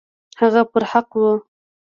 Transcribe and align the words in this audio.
هغه 0.39 0.61
پر 0.71 0.83
حقه 0.91 1.17
وو. 1.21 1.33